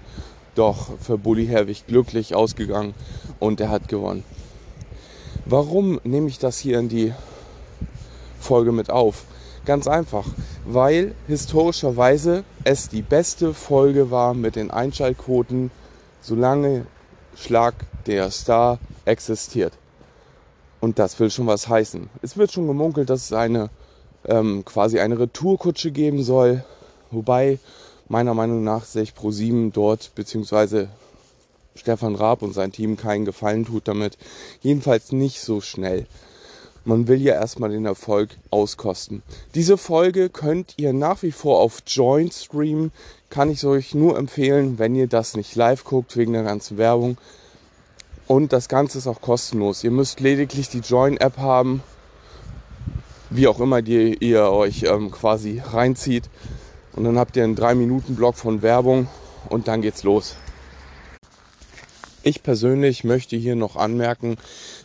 doch 0.55 0.99
für 0.99 1.19
Bully 1.19 1.47
Herbig 1.47 1.87
glücklich 1.87 2.35
ausgegangen 2.35 2.95
und 3.39 3.61
er 3.61 3.69
hat 3.69 3.89
gewonnen. 3.89 4.25
Warum 5.45 6.01
nehme 6.05 6.29
ich 6.29 6.39
das 6.39 6.59
hier 6.59 6.79
in 6.79 6.89
die 6.89 7.15
Folge 8.41 8.73
mit 8.73 8.91
auf? 8.91 9.25
Ganz 9.65 9.87
einfach, 9.87 10.27
weil 10.67 11.15
historischerweise 11.27 12.45
es 12.69 12.91
die 12.91 13.01
beste 13.01 13.55
Folge 13.55 14.11
war 14.11 14.35
mit 14.35 14.55
den 14.55 14.71
Einschaltquoten, 14.71 15.71
solange 16.21 16.85
Schlag 17.35 17.75
der 18.05 18.31
Star 18.31 18.79
existiert. 19.07 19.73
Und 20.79 20.99
das 20.99 21.19
will 21.19 21.31
schon 21.31 21.47
was 21.47 21.69
heißen. 21.69 22.11
Es 22.21 22.37
wird 22.37 22.53
schon 22.53 22.67
gemunkelt, 22.67 23.09
dass 23.09 23.25
es 23.25 23.33
eine 23.33 23.71
ähm, 24.27 24.67
quasi 24.67 25.01
eine 25.01 25.19
Retourkutsche 25.19 25.93
geben 25.93 26.23
soll, 26.23 26.63
wobei 27.11 27.59
meiner 28.07 28.35
Meinung 28.35 28.63
nach 28.65 28.85
sich 28.85 29.13
Pro7 29.13 29.73
dort 29.73 30.15
beziehungsweise 30.15 30.91
Stefan 31.75 32.17
Raab 32.17 32.43
und 32.43 32.53
sein 32.53 32.71
Team 32.71 32.99
keinen 32.99 33.25
Gefallen 33.25 33.65
tut 33.65 33.89
damit. 33.89 34.19
Jedenfalls 34.61 35.13
nicht 35.13 35.41
so 35.41 35.63
schnell. 35.63 36.07
Man 36.89 37.07
will 37.07 37.21
ja 37.21 37.35
erstmal 37.35 37.69
den 37.69 37.85
Erfolg 37.85 38.31
auskosten. 38.51 39.23
Diese 39.55 39.77
Folge 39.77 40.31
könnt 40.31 40.73
ihr 40.79 40.95
nach 40.95 41.23
wie 41.23 41.33
vor 41.33 41.61
auf 41.61 41.83
Join 41.87 42.31
streamen. 42.31 42.93
Kann 43.29 43.51
ich 43.51 43.63
euch 43.67 43.95
nur 43.95 44.17
empfehlen, 44.17 44.79
wenn 44.79 44.95
ihr 44.95 45.07
das 45.07 45.37
nicht 45.37 45.55
live 45.55 45.85
guckt, 45.85 46.17
wegen 46.17 46.33
der 46.33 46.45
ganzen 46.45 46.79
Werbung. 46.79 47.19
Und 48.27 48.55
das 48.55 48.71
Ganze 48.71 48.97
ist 48.97 49.07
auch 49.07 49.21
kostenlos. 49.21 49.85
Ihr 49.85 49.91
müsst 49.91 50.21
lediglich 50.21 50.71
die 50.71 50.79
Join-App 50.79 51.37
haben, 51.37 51.83
wie 53.29 53.49
auch 53.49 53.61
immer 53.61 53.83
die 53.83 54.17
ihr 54.21 54.45
euch 54.45 54.85
ähm, 54.85 55.11
quasi 55.11 55.63
reinzieht. 55.63 56.31
Und 56.97 57.05
dann 57.05 57.19
habt 57.19 57.37
ihr 57.37 57.45
einen 57.45 57.55
3-Minuten-Block 57.55 58.37
von 58.37 58.63
Werbung 58.63 59.09
und 59.51 59.69
dann 59.69 59.83
geht's 59.83 60.05
los. 60.05 60.37
Ich 62.23 62.43
persönlich 62.43 63.05
möchte 63.05 63.37
hier 63.37 63.57
noch 63.57 63.77
anmerken, 63.77 64.39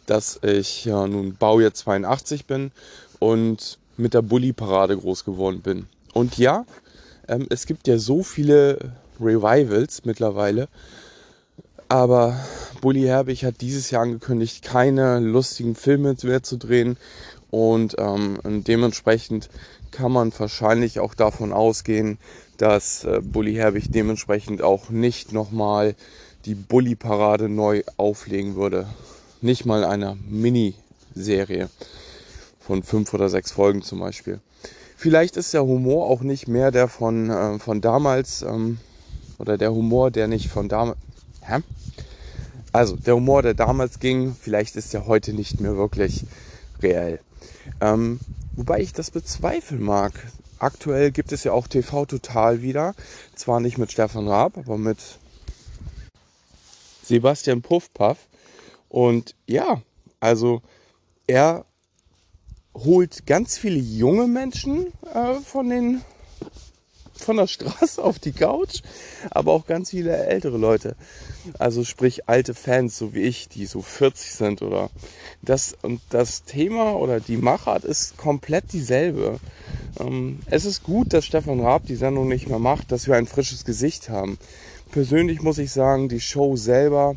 dass 0.06 0.40
ich 0.44 0.86
ja 0.86 1.08
nun 1.08 1.36
Baujahr 1.36 1.74
82 1.74 2.46
bin 2.46 2.72
und 3.20 3.78
mit 3.98 4.14
der 4.14 4.22
Bully-Parade 4.22 4.98
groß 4.98 5.24
geworden 5.26 5.62
bin. 5.62 5.88
Und 6.14 6.38
ja, 6.38 6.66
ähm, 7.28 7.48
es 7.50 7.66
gibt 7.66 7.88
ja 7.88 7.98
so 7.98 8.24
viele 8.24 8.94
Revivals 9.20 10.06
mittlerweile, 10.06 10.68
aber 11.88 12.40
Bully 12.82 13.04
Herbig 13.04 13.46
hat 13.46 13.62
dieses 13.62 13.92
Jahr 13.92 14.04
angekündigt, 14.04 14.64
keine 14.64 15.20
lustigen 15.20 15.76
Filme 15.76 16.16
mehr 16.24 16.44
zu 16.44 16.58
drehen 16.58 16.98
und 17.52 17.96
ähm, 18.00 18.40
dementsprechend 18.44 19.50
kann 19.92 20.12
man 20.12 20.34
wahrscheinlich 20.38 21.00
auch 21.00 21.14
davon 21.14 21.54
ausgehen, 21.54 22.18
dass 22.58 23.04
äh, 23.04 23.22
Bully 23.22 23.54
Herbig 23.54 23.92
dementsprechend 23.92 24.64
auch 24.64 24.90
nicht 24.90 25.34
nochmal 25.34 25.96
die 26.46 26.56
Bully-Parade 26.56 27.48
neu 27.48 27.84
auflegen 27.98 28.56
würde 28.56 28.88
nicht 29.44 29.66
mal 29.66 29.84
einer 29.84 30.18
Miniserie 30.28 31.70
von 32.60 32.84
fünf 32.84 33.14
oder 33.14 33.30
sechs 33.30 33.52
Folgen 33.52 33.82
zum 33.82 34.00
Beispiel. 34.00 34.40
Vielleicht 34.96 35.36
ist 35.36 35.54
der 35.54 35.66
Humor 35.66 36.10
auch 36.10 36.22
nicht 36.22 36.48
mehr 36.48 36.72
der 36.72 36.88
von, 36.88 37.30
äh, 37.30 37.60
von 37.60 37.82
damals 37.82 38.42
ähm, 38.42 38.78
oder 39.38 39.58
der 39.58 39.74
Humor, 39.74 40.12
der 40.12 40.28
nicht 40.28 40.48
von 40.48 40.70
damals. 40.70 40.98
Hä? 41.42 41.60
Also 42.72 42.96
der 42.96 43.16
Humor, 43.16 43.42
der 43.42 43.54
damals 43.54 44.00
ging, 44.00 44.36
vielleicht 44.40 44.76
ist 44.78 44.94
der 44.94 45.06
heute 45.06 45.34
nicht 45.34 45.60
mehr 45.60 45.76
wirklich 45.76 46.26
reell. 46.82 47.20
Ähm, 47.82 48.20
wobei 48.54 48.80
ich 48.80 48.94
das 48.94 49.12
bezweifeln 49.12 49.84
mag. 49.84 50.14
Aktuell 50.58 51.12
gibt 51.12 51.34
es 51.34 51.44
ja 51.44 51.52
auch 51.52 51.68
TV 51.68 52.06
Total 52.06 52.62
wieder. 52.62 52.96
Zwar 53.36 53.60
nicht 53.60 53.78
mit 53.78 53.92
Stefan 53.92 54.28
Raab, 54.28 54.58
aber 54.58 54.78
mit 54.78 54.98
Sebastian 57.04 57.62
Puffpaff. 57.62 58.18
Und 58.94 59.34
ja, 59.48 59.82
also 60.20 60.62
er 61.26 61.66
holt 62.76 63.26
ganz 63.26 63.58
viele 63.58 63.80
junge 63.80 64.28
Menschen 64.28 64.94
äh, 65.12 65.34
von 65.44 65.68
den 65.68 66.02
von 67.16 67.38
der 67.38 67.48
Straße 67.48 68.04
auf 68.04 68.20
die 68.20 68.34
Couch, 68.34 68.82
aber 69.32 69.52
auch 69.54 69.66
ganz 69.66 69.90
viele 69.90 70.16
ältere 70.16 70.60
Leute. 70.60 70.96
Also 71.58 71.84
sprich 71.84 72.30
alte 72.30 72.54
Fans, 72.54 72.96
so 72.96 73.16
wie 73.16 73.22
ich, 73.22 73.50
die 73.50 73.66
so 73.66 73.82
40 73.82 74.32
sind 74.32 74.62
oder 74.62 74.92
das 75.42 75.76
und 75.82 76.00
das 76.12 76.44
Thema 76.44 76.94
oder 76.94 77.20
die 77.20 77.38
Machart 77.38 77.86
ist 77.86 78.18
komplett 78.18 78.74
dieselbe. 78.74 79.40
Ähm, 80.00 80.42
es 80.46 80.66
ist 80.66 80.84
gut, 80.84 81.14
dass 81.14 81.26
Stefan 81.26 81.62
Raab 81.62 81.88
die 81.88 81.96
Sendung 81.96 82.28
nicht 82.28 82.48
mehr 82.48 82.60
macht, 82.60 82.92
dass 82.92 83.08
wir 83.08 83.16
ein 83.16 83.26
frisches 83.26 83.66
Gesicht 83.66 84.10
haben. 84.10 84.38
Persönlich 84.92 85.42
muss 85.42 85.58
ich 85.58 85.72
sagen, 85.72 86.10
die 86.10 86.22
Show 86.22 86.56
selber 86.58 87.16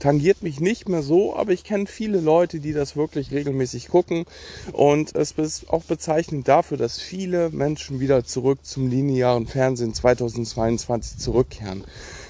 tangiert 0.00 0.42
mich 0.42 0.58
nicht 0.58 0.88
mehr 0.88 1.02
so, 1.02 1.36
aber 1.36 1.52
ich 1.52 1.62
kenne 1.62 1.86
viele 1.86 2.20
Leute, 2.20 2.58
die 2.58 2.72
das 2.72 2.96
wirklich 2.96 3.30
regelmäßig 3.30 3.88
gucken. 3.88 4.24
Und 4.72 5.14
es 5.14 5.32
ist 5.32 5.70
auch 5.70 5.84
bezeichnend 5.84 6.48
dafür, 6.48 6.76
dass 6.76 6.98
viele 6.98 7.50
Menschen 7.50 8.00
wieder 8.00 8.24
zurück 8.24 8.60
zum 8.64 8.88
linearen 8.88 9.46
Fernsehen 9.46 9.94
2022 9.94 11.18
zurückkehren. 11.18 11.84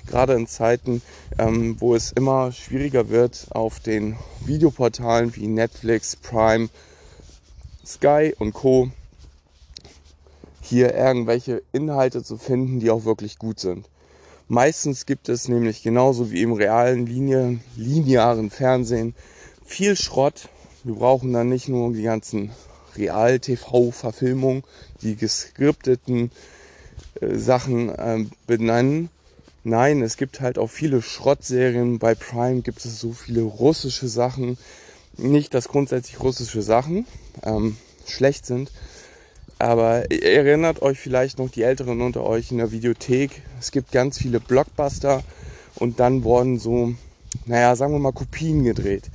Gerade 0.06 0.34
in 0.34 0.46
Zeiten, 0.46 1.02
ähm, 1.38 1.76
wo 1.80 1.94
es 1.94 2.12
immer 2.12 2.52
schwieriger 2.52 3.08
wird, 3.08 3.46
auf 3.50 3.80
den 3.80 4.16
Videoportalen 4.44 5.34
wie 5.36 5.46
Netflix, 5.46 6.16
Prime, 6.16 6.68
Sky 7.86 8.34
und 8.38 8.52
Co. 8.52 8.90
hier 10.60 10.94
irgendwelche 10.94 11.62
Inhalte 11.72 12.22
zu 12.22 12.36
finden, 12.36 12.80
die 12.80 12.90
auch 12.90 13.04
wirklich 13.04 13.38
gut 13.38 13.60
sind. 13.60 13.86
Meistens 14.50 15.06
gibt 15.06 15.28
es 15.28 15.46
nämlich 15.46 15.84
genauso 15.84 16.32
wie 16.32 16.42
im 16.42 16.52
realen 16.52 17.06
Linie, 17.06 17.60
linearen 17.76 18.50
Fernsehen 18.50 19.14
viel 19.64 19.94
Schrott. 19.94 20.48
Wir 20.82 20.96
brauchen 20.96 21.32
dann 21.32 21.48
nicht 21.48 21.68
nur 21.68 21.92
die 21.92 22.02
ganzen 22.02 22.50
Real-TV-Verfilmungen, 22.96 24.64
die 25.02 25.14
geskripteten 25.14 26.32
äh, 27.20 27.36
Sachen 27.36 27.90
äh, 27.90 28.24
benennen. 28.48 29.08
Nein, 29.62 30.02
es 30.02 30.16
gibt 30.16 30.40
halt 30.40 30.58
auch 30.58 30.68
viele 30.68 31.00
Schrottserien. 31.00 32.00
Bei 32.00 32.16
Prime 32.16 32.62
gibt 32.62 32.84
es 32.84 32.98
so 32.98 33.12
viele 33.12 33.42
russische 33.42 34.08
Sachen. 34.08 34.58
Nicht, 35.16 35.54
dass 35.54 35.68
grundsätzlich 35.68 36.18
russische 36.18 36.62
Sachen 36.62 37.06
ähm, 37.44 37.76
schlecht 38.04 38.46
sind, 38.46 38.72
aber 39.60 40.10
erinnert 40.10 40.80
euch 40.80 40.98
vielleicht 40.98 41.38
noch 41.38 41.50
die 41.50 41.62
Älteren 41.62 42.00
unter 42.00 42.24
euch 42.24 42.50
in 42.50 42.58
der 42.58 42.72
Videothek. 42.72 43.42
Es 43.58 43.70
gibt 43.70 43.92
ganz 43.92 44.16
viele 44.16 44.40
Blockbuster 44.40 45.22
und 45.74 46.00
dann 46.00 46.24
wurden 46.24 46.58
so, 46.58 46.94
naja, 47.44 47.76
sagen 47.76 47.92
wir 47.92 47.98
mal 47.98 48.12
Kopien 48.12 48.64
gedreht, 48.64 49.10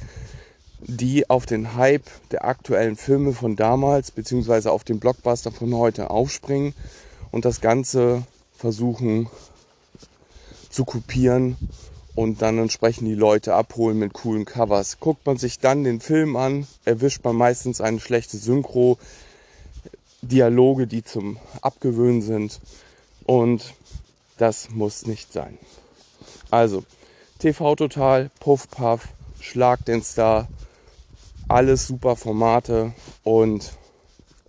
die 0.79 1.27
auf 1.31 1.47
den 1.47 1.75
Hype 1.75 2.05
der 2.29 2.45
aktuellen 2.45 2.95
Filme 2.95 3.33
von 3.33 3.55
damals 3.55 4.11
beziehungsweise 4.11 4.71
auf 4.71 4.83
den 4.83 4.99
Blockbuster 4.99 5.51
von 5.51 5.73
heute 5.75 6.11
aufspringen 6.11 6.75
und 7.31 7.43
das 7.43 7.59
Ganze 7.59 8.21
versuchen 8.55 9.27
zu 10.69 10.85
kopieren 10.85 11.57
und 12.13 12.43
dann 12.43 12.59
entsprechend 12.59 13.07
die 13.07 13.15
Leute 13.15 13.55
abholen 13.55 13.97
mit 13.97 14.13
coolen 14.13 14.45
Covers. 14.45 14.99
Guckt 14.99 15.25
man 15.25 15.37
sich 15.37 15.57
dann 15.57 15.83
den 15.83 16.01
Film 16.01 16.35
an, 16.35 16.67
erwischt 16.85 17.23
man 17.23 17.35
meistens 17.35 17.81
eine 17.81 17.99
schlechte 17.99 18.37
Synchro, 18.37 18.99
Dialoge, 20.27 20.87
die 20.87 21.03
zum 21.03 21.37
Abgewöhnen 21.61 22.21
sind. 22.21 22.59
Und 23.25 23.73
das 24.37 24.69
muss 24.69 25.05
nicht 25.05 25.31
sein. 25.31 25.57
Also, 26.51 26.83
TV 27.39 27.75
Total, 27.75 28.29
Puff 28.39 28.69
Puff, 28.69 29.07
Schlag 29.39 29.85
den 29.85 30.03
Star, 30.03 30.47
alles 31.47 31.87
super 31.87 32.15
Formate 32.15 32.93
und 33.23 33.73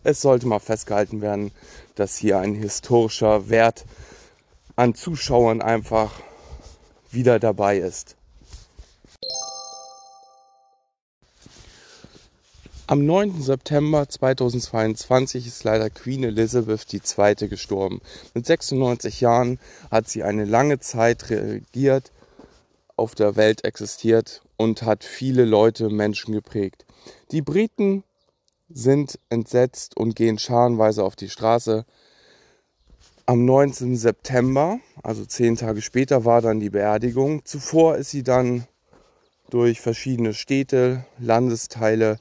es 0.05 0.21
sollte 0.21 0.47
mal 0.47 0.61
festgehalten 0.61 1.21
werden, 1.21 1.51
dass 1.95 2.17
hier 2.17 2.39
ein 2.39 2.55
historischer 2.55 3.49
Wert 3.49 3.85
an 4.77 4.95
Zuschauern 4.95 5.61
einfach 5.61 6.13
wieder 7.11 7.39
dabei 7.39 7.79
ist. 7.79 8.16
Am 12.89 13.05
9. 13.05 13.43
September 13.43 14.09
2022 14.09 15.45
ist 15.49 15.65
leider 15.65 15.91
Queen 15.91 16.23
Elizabeth 16.23 16.87
II. 16.95 17.49
gestorben. 17.49 18.01
Mit 18.33 18.47
96 18.47 19.21
Jahren 19.21 19.59
hat 19.91 20.09
sie 20.09 20.23
eine 20.23 20.45
lange 20.45 20.79
Zeit 20.79 21.29
regiert, 21.29 22.13
auf 22.95 23.17
der 23.17 23.35
Welt 23.35 23.65
existiert 23.65 24.41
und 24.57 24.83
hat 24.83 25.03
viele 25.03 25.45
Leute, 25.45 25.89
Menschen 25.89 26.33
geprägt. 26.33 26.87
Die 27.33 27.43
Briten 27.43 28.05
sind 28.69 29.19
entsetzt 29.31 29.97
und 29.97 30.15
gehen 30.15 30.39
scharenweise 30.39 31.03
auf 31.03 31.17
die 31.17 31.29
Straße. 31.29 31.85
Am 33.27 33.45
19. 33.45 33.97
September, 33.97 34.79
also 35.03 35.25
zehn 35.25 35.57
Tage 35.57 35.83
später, 35.83 36.25
war 36.25 36.41
dann 36.41 36.61
die 36.61 36.71
Beerdigung. 36.71 37.45
Zuvor 37.45 37.97
ist 37.97 38.13
sie 38.13 38.23
dann 38.23 38.65
durch 39.51 39.81
verschiedene 39.81 40.35
Städte, 40.35 41.05
Landesteile, 41.19 42.21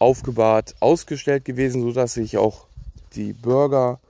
aufgebahrt, 0.00 0.74
ausgestellt 0.80 1.44
gewesen, 1.44 1.82
sodass 1.82 2.14
sich 2.14 2.38
auch 2.38 2.66
die 3.14 3.32
Bürger 3.32 4.00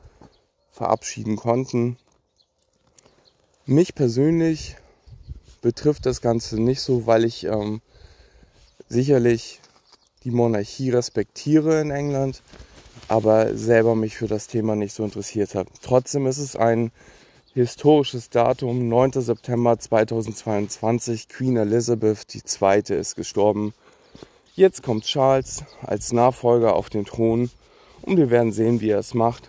verabschieden 0.72 1.36
konnten. 1.36 1.98
Mich 3.66 3.94
persönlich 3.94 4.76
betrifft 5.60 6.06
das 6.06 6.22
Ganze 6.22 6.60
nicht 6.60 6.80
so, 6.80 7.06
weil 7.06 7.24
ich 7.24 7.44
ähm, 7.44 7.82
sicherlich 8.88 9.60
die 10.24 10.30
Monarchie 10.30 10.90
respektiere 10.90 11.80
in 11.80 11.90
England, 11.90 12.42
aber 13.08 13.56
selber 13.56 13.94
mich 13.94 14.16
für 14.16 14.28
das 14.28 14.46
Thema 14.46 14.76
nicht 14.76 14.94
so 14.94 15.04
interessiert 15.04 15.54
habe. 15.54 15.70
Trotzdem 15.82 16.26
ist 16.26 16.38
es 16.38 16.56
ein 16.56 16.92
historisches 17.52 18.30
Datum, 18.30 18.88
9. 18.88 19.12
September 19.12 19.78
2022. 19.78 21.28
Queen 21.28 21.56
Elizabeth 21.56 22.26
II. 22.34 22.96
ist 22.96 23.16
gestorben. 23.16 23.74
Jetzt 24.60 24.82
kommt 24.82 25.06
Charles 25.06 25.64
als 25.80 26.12
Nachfolger 26.12 26.76
auf 26.76 26.90
den 26.90 27.06
Thron 27.06 27.48
und 28.02 28.18
wir 28.18 28.28
werden 28.28 28.52
sehen, 28.52 28.82
wie 28.82 28.90
er 28.90 28.98
es 28.98 29.14
macht. 29.14 29.48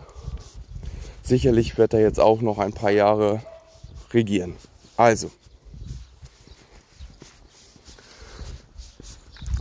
Sicherlich 1.21 1.77
wird 1.77 1.93
er 1.93 1.99
jetzt 1.99 2.21
auch 2.21 2.39
noch 2.39 2.59
ein 2.59 2.71
paar 2.71 2.91
Jahre 2.91 3.41
regieren. 4.13 4.55
Also, 4.95 5.29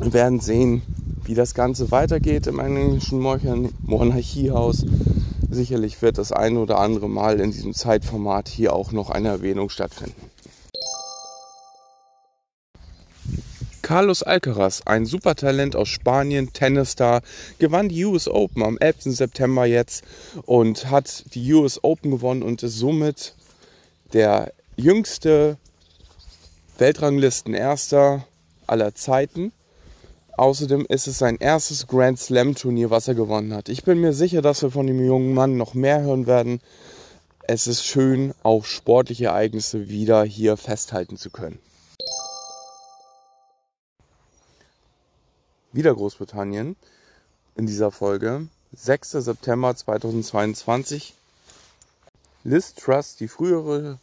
wir 0.01 0.13
werden 0.13 0.39
sehen, 0.39 0.83
wie 1.25 1.35
das 1.35 1.55
Ganze 1.55 1.91
weitergeht 1.91 2.47
im 2.47 2.61
englischen 2.61 3.19
Monarchiehaus. 3.19 4.87
Sicherlich 5.51 6.01
wird 6.01 6.19
das 6.19 6.31
ein 6.31 6.59
oder 6.59 6.79
andere 6.79 7.09
Mal 7.09 7.41
in 7.41 7.51
diesem 7.51 7.75
Zeitformat 7.75 8.47
hier 8.47 8.73
auch 8.73 8.93
noch 8.93 9.11
eine 9.11 9.31
Erwähnung 9.31 9.69
stattfinden. 9.69 10.31
Carlos 13.91 14.23
Alcaraz, 14.23 14.83
ein 14.85 15.05
Supertalent 15.05 15.75
aus 15.75 15.89
Spanien, 15.89 16.53
Tennisstar, 16.53 17.23
gewann 17.59 17.89
die 17.89 18.05
US 18.05 18.29
Open 18.29 18.63
am 18.63 18.79
11. 18.79 19.17
September 19.17 19.67
jetzt 19.67 20.05
und 20.47 20.93
hat 20.93 21.25
die 21.35 21.53
US 21.55 21.83
Open 21.83 22.13
gewonnen 22.13 22.45
und 22.45 22.63
ist 22.63 22.79
somit 22.79 23.35
der 24.13 24.53
jüngste 24.77 25.57
Weltranglistenerster 26.79 28.25
aller 28.69 28.95
Zeiten. 28.95 29.51
Außerdem 30.37 30.87
ist 30.89 31.09
es 31.09 31.19
sein 31.19 31.39
erstes 31.41 31.89
Grand 31.89 32.21
Slam 32.21 32.55
Turnier, 32.55 32.91
was 32.91 33.09
er 33.09 33.17
gewonnen 33.17 33.53
hat. 33.53 33.69
Ich 33.69 33.83
bin 33.83 34.01
mir 34.01 34.13
sicher, 34.13 34.41
dass 34.41 34.63
wir 34.63 34.71
von 34.71 34.87
dem 34.87 35.05
jungen 35.05 35.35
Mann 35.35 35.57
noch 35.57 35.75
mehr 35.75 36.01
hören 36.01 36.29
werden. 36.29 36.61
Es 37.43 37.67
ist 37.67 37.85
schön, 37.85 38.35
auch 38.45 38.67
sportliche 38.67 39.25
Ereignisse 39.25 39.89
wieder 39.89 40.23
hier 40.23 40.57
festhalten 40.57 41.17
zu 41.17 41.31
können. 41.31 41.59
Wieder 45.73 45.95
Großbritannien 45.95 46.77
in 47.55 47.67
dieser 47.67 47.91
Folge. 47.91 48.49
6. 48.73 49.13
September 49.13 49.75
2022. 49.75 51.15
Liz 52.45 52.75
Truss, 52.75 53.17
die 53.17 53.29
frühere 53.29 53.99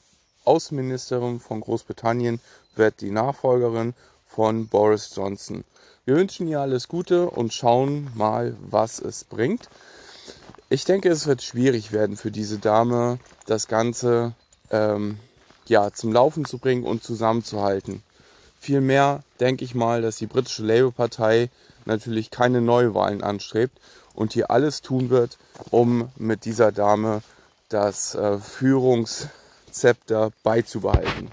Außenministerin 0.46 1.40
von 1.40 1.62
Großbritannien, 1.62 2.40
wird 2.76 3.02
die 3.02 3.12
Nachfolgerin 3.12 3.94
von 4.28 4.68
Boris 4.68 5.12
Johnson. 5.16 5.64
Wir 6.06 6.16
wünschen 6.16 6.48
ihr 6.48 6.62
alles 6.62 6.88
Gute 6.88 7.30
und 7.30 7.54
schauen 7.54 8.10
mal, 8.16 8.56
was 8.62 9.00
es 9.00 9.24
bringt. 9.24 9.70
Ich 10.70 10.86
denke, 10.86 11.10
es 11.10 11.28
wird 11.28 11.42
schwierig 11.42 11.92
werden 11.92 12.18
für 12.18 12.32
diese 12.32 12.60
Dame, 12.60 13.20
das 13.46 13.68
Ganze 13.68 14.34
ähm, 14.70 15.18
ja, 15.66 15.92
zum 15.92 16.14
Laufen 16.14 16.46
zu 16.46 16.60
bringen 16.60 16.84
und 16.84 17.04
zusammenzuhalten. 17.04 18.04
Vielmehr 18.60 19.24
denke 19.40 19.64
ich 19.64 19.76
mal, 19.76 20.02
dass 20.02 20.18
die 20.18 20.28
britische 20.28 20.64
Labour-Partei 20.64 21.50
natürlich 21.86 22.32
keine 22.32 22.62
Neuwahlen 22.62 23.24
anstrebt 23.24 23.80
und 24.14 24.34
hier 24.34 24.52
alles 24.52 24.82
tun 24.82 25.10
wird, 25.10 25.38
um 25.70 26.10
mit 26.18 26.46
dieser 26.46 26.72
Dame 26.72 27.22
das 27.70 28.16
äh, 28.16 28.38
Führungszepter 28.40 30.32
beizubehalten, 30.44 31.30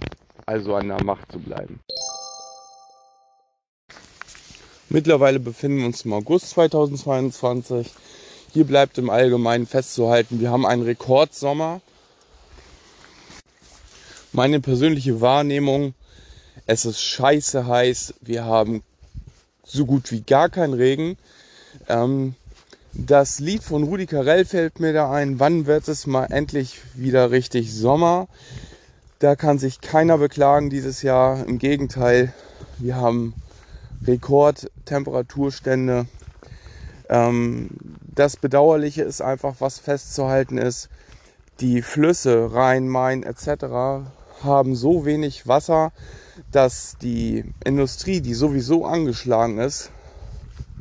also 0.47 0.75
an 0.75 0.89
der 0.89 1.03
Macht 1.03 1.33
zu 1.33 1.39
bleiben. 1.39 1.81
Mittlerweile 4.89 5.41
befinden 5.41 5.79
wir 5.79 5.87
uns 5.87 6.05
im 6.05 6.13
August 6.13 6.51
2022. 6.51 7.91
Hier 8.53 8.65
bleibt 8.65 8.99
im 8.99 9.11
Allgemeinen 9.11 9.67
festzuhalten, 9.67 10.41
wir 10.41 10.51
haben 10.51 10.67
einen 10.67 10.83
Rekordsommer. 10.83 11.81
Meine 14.33 14.61
persönliche 14.61 15.21
Wahrnehmung 15.21 15.95
es 16.67 16.85
ist 16.85 17.01
scheiße 17.01 17.67
heiß. 17.67 18.15
Wir 18.21 18.45
haben 18.45 18.83
so 19.65 19.87
gut 19.87 20.11
wie 20.11 20.23
gar 20.23 20.49
keinen 20.49 20.75
Regen. 20.75 21.17
Ähm, 21.89 22.35
das 22.93 23.41
Lied 23.41 23.63
von 23.63 23.83
Rudi 23.83 24.07
Carell 24.07 24.45
fällt 24.45 24.79
mir 24.79 24.93
da 24.93 25.11
ein. 25.11 25.41
Wann 25.41 25.67
wird 25.67 25.89
es 25.89 26.07
mal 26.07 26.27
endlich 26.27 26.81
wieder 26.95 27.31
richtig 27.31 27.75
Sommer? 27.75 28.29
Da 29.19 29.37
kann 29.37 29.59
sich 29.59 29.81
keiner 29.81 30.19
beklagen 30.19 30.71
dieses 30.71 31.03
Jahr. 31.03 31.45
Im 31.47 31.59
Gegenteil, 31.59 32.33
wir 32.79 32.97
haben 32.97 33.35
Rekordtemperaturstände. 34.07 36.07
Ähm, 37.09 37.71
das 38.15 38.37
Bedauerliche 38.37 39.03
ist 39.03 39.21
einfach, 39.21 39.57
was 39.59 39.79
festzuhalten 39.79 40.59
ist, 40.59 40.89
die 41.61 41.83
Flüsse 41.83 42.53
Rhein, 42.53 42.89
Main 42.89 43.23
etc. 43.23 44.07
haben 44.45 44.77
so 44.77 45.05
wenig 45.05 45.47
Wasser, 45.47 45.93
dass 46.53 46.97
die 47.01 47.45
Industrie, 47.65 48.21
die 48.21 48.35
sowieso 48.35 48.85
angeschlagen 48.85 49.59
ist, 49.59 49.91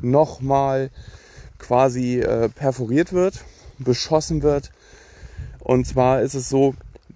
nochmal 0.00 0.90
quasi 1.58 2.20
äh, 2.20 2.48
perforiert 2.48 3.12
wird, 3.12 3.44
beschossen 3.78 4.42
wird. 4.42 4.70
Und 5.60 5.86
zwar 5.86 6.22
ist 6.22 6.34
es 6.34 6.48
so, 6.48 6.74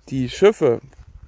die 0.08 0.28
Schiffe, 0.28 0.80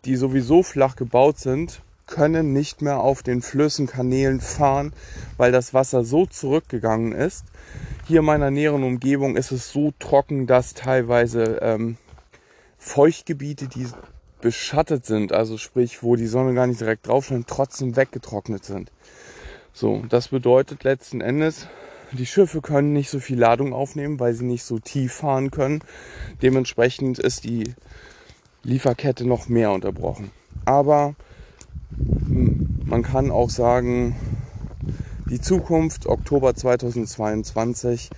die 0.05 0.17
sowieso 0.17 0.63
flach 0.63 0.97
gebaut 0.97 1.39
sind, 1.39 1.83
können 2.07 2.53
nicht 2.53 2.83
mehr 2.83 2.99
auf 2.99 3.23
den 3.23 3.41
Flüssen, 3.41 3.87
Kanälen 3.87 4.41
fahren, 4.41 4.93
weil 5.37 5.53
das 5.53 5.73
Wasser 5.73 6.05
so 6.05 6.27
zurückgegangen 6.27 7.13
ist. 7.13 7.45
Hier 8.07 8.21
in 8.21 8.27
meiner 8.27 8.51
näheren 8.51 8.83
Umgebung 8.83 9.37
ist 9.37 9.53
es 9.53 9.71
so 9.71 9.93
trocken, 9.99 10.47
dass 10.47 10.75
teilweise 10.75 11.61
ähm, 11.63 11.97
Feuchtgebiete, 12.79 13.69
die 13.69 13.87
beschattet 14.41 15.07
sind, 15.07 15.33
also 15.33 15.59
sprich, 15.59 16.03
wo 16.03 16.17
die 16.17 16.27
Sonne 16.27 16.55
gar 16.55 16.67
nicht 16.67 16.81
direkt 16.81 17.07
drauf 17.07 17.27
scheint, 17.27 17.49
trotzdem 17.49 17.97
weggetrocknet 17.97 18.65
sind. 18.65 18.91
So, 19.73 20.03
das 20.09 20.29
bedeutet 20.29 20.85
letzten 20.85 21.21
Endes, 21.21 21.69
die 22.13 22.27
Schiffe 22.27 22.61
können 22.61 22.93
nicht 22.93 23.09
so 23.09 23.21
viel 23.21 23.39
Ladung 23.39 23.73
aufnehmen, 23.73 24.19
weil 24.19 24.35
sie 24.35 24.45
nicht 24.45 24.65
so 24.65 24.79
tief 24.79 25.13
fahren 25.13 25.51
können. 25.51 25.81
Dementsprechend 26.43 27.19
ist 27.21 27.45
die 27.45 27.75
Lieferkette 28.65 29.25
noch 29.25 29.49
mehr 29.49 29.71
unterbrochen. 29.71 30.31
Aber 30.65 31.15
hm, 31.97 32.81
man 32.85 33.03
kann 33.03 33.31
auch 33.31 33.51
sagen, 33.51 34.17
die 35.31 35.41
Zukunft, 35.41 36.07
Oktober 36.07 36.55
2022, 36.55 38.11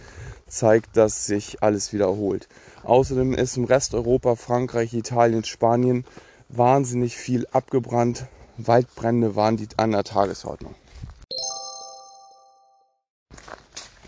zeigt, 0.52 0.96
dass 0.96 1.26
sich 1.26 1.62
alles 1.62 1.92
wiederholt. 1.92 2.48
Außerdem 2.84 3.32
ist 3.34 3.56
im 3.56 3.64
Rest 3.64 3.94
Europa, 3.94 4.36
Frankreich, 4.36 4.92
Italien, 4.92 5.44
Spanien 5.44 6.04
wahnsinnig 6.48 7.16
viel 7.16 7.46
abgebrannt. 7.52 8.26
Waldbrände 8.58 9.34
waren 9.34 9.56
die 9.56 9.68
an 9.76 9.92
der 9.92 10.04
Tagesordnung. 10.04 10.74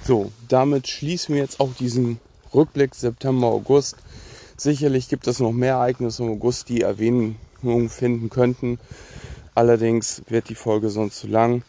So, 0.05 0.31
damit 0.49 0.87
schließen 0.87 1.35
wir 1.35 1.41
jetzt 1.41 1.61
auch 1.61 1.73
diesen 1.75 2.21
Rückblick 2.53 2.95
September, 2.95 3.47
August. 3.47 3.97
Sicherlich 4.57 5.09
gibt 5.09 5.27
es 5.27 5.41
noch 5.41 5.53
mehr 5.53 5.75
Ereignisse 5.75 6.25
im 6.25 6.33
August, 6.33 6.69
die 6.69 6.83
Erwähnung 6.83 7.37
finden 7.89 8.29
könnten. 8.29 8.79
Allerdings 9.55 10.23
wird 10.29 10.51
die 10.51 10.55
Folge 10.55 10.91
sonst 10.91 11.21
zu 11.21 11.27
lang. 11.27 11.63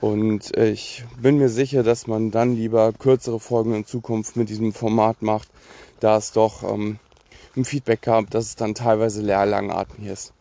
Und 0.00 0.56
ich 0.56 1.04
bin 1.20 1.36
mir 1.36 1.50
sicher, 1.50 1.82
dass 1.82 2.06
man 2.06 2.30
dann 2.30 2.56
lieber 2.56 2.92
kürzere 2.92 3.38
Folgen 3.38 3.74
in 3.74 3.84
Zukunft 3.84 4.34
mit 4.36 4.48
diesem 4.48 4.72
Format 4.72 5.20
macht, 5.20 5.48
da 6.00 6.16
es 6.16 6.32
doch 6.32 6.62
ähm, 6.62 6.98
ein 7.54 7.66
Feedback 7.66 8.02
gab, 8.02 8.30
dass 8.30 8.46
es 8.46 8.56
dann 8.56 8.74
teilweise 8.74 9.20
leer 9.20 9.44
langatmig 9.44 10.08
ist. 10.08 10.32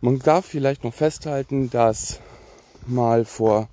Man 0.00 0.18
darf 0.18 0.46
vielleicht 0.46 0.82
noch 0.82 0.92
festhalten, 0.92 1.70
dass 1.70 2.20
mal 2.86 3.24
vor, 3.24 3.68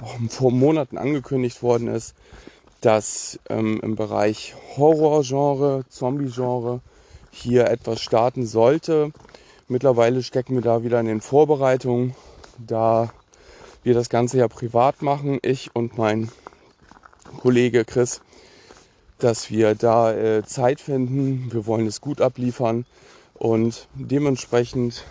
oh, 0.00 0.28
vor 0.30 0.50
Monaten 0.50 0.96
angekündigt 0.96 1.62
worden 1.62 1.88
ist, 1.88 2.14
dass 2.80 3.38
ähm, 3.50 3.78
im 3.82 3.94
Bereich 3.94 4.54
Horrorgenre, 4.76 5.84
Zombie-Genre 5.90 6.80
hier 7.30 7.66
etwas 7.66 8.00
starten 8.00 8.46
sollte. 8.46 9.12
Mittlerweile 9.68 10.22
stecken 10.22 10.54
wir 10.54 10.62
da 10.62 10.82
wieder 10.82 11.00
in 11.00 11.06
den 11.06 11.20
Vorbereitungen, 11.20 12.14
da 12.58 13.10
wir 13.84 13.94
das 13.94 14.08
Ganze 14.08 14.38
ja 14.38 14.48
privat 14.48 15.02
machen, 15.02 15.38
ich 15.42 15.76
und 15.76 15.98
mein 15.98 16.30
Kollege 17.40 17.84
Chris, 17.84 18.22
dass 19.18 19.50
wir 19.50 19.74
da 19.74 20.12
äh, 20.12 20.42
Zeit 20.44 20.80
finden. 20.80 21.52
Wir 21.52 21.66
wollen 21.66 21.86
es 21.86 22.00
gut 22.00 22.20
abliefern 22.20 22.86
und 23.34 23.88
dementsprechend, 23.94 25.04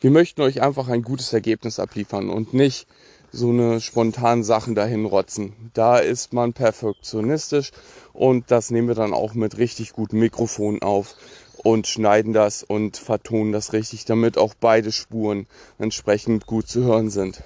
wir 0.00 0.10
möchten 0.10 0.42
euch 0.42 0.60
einfach 0.60 0.88
ein 0.88 1.02
gutes 1.02 1.32
Ergebnis 1.32 1.80
abliefern 1.80 2.28
und 2.28 2.52
nicht 2.52 2.86
so 3.32 3.50
eine 3.50 3.80
spontanen 3.80 4.44
Sachen 4.44 4.74
dahin 4.74 5.04
rotzen. 5.04 5.52
Da 5.74 5.98
ist 5.98 6.32
man 6.32 6.52
perfektionistisch 6.52 7.70
und 8.12 8.50
das 8.50 8.70
nehmen 8.70 8.88
wir 8.88 8.94
dann 8.94 9.14
auch 9.14 9.34
mit 9.34 9.58
richtig 9.58 9.92
gutem 9.92 10.20
Mikrofon 10.20 10.82
auf 10.82 11.14
und 11.62 11.86
schneiden 11.86 12.32
das 12.32 12.62
und 12.62 12.96
vertonen 12.96 13.52
das 13.52 13.72
richtig, 13.72 14.04
damit 14.04 14.38
auch 14.38 14.54
beide 14.54 14.92
Spuren 14.92 15.46
entsprechend 15.78 16.46
gut 16.46 16.68
zu 16.68 16.84
hören 16.84 17.10
sind. 17.10 17.42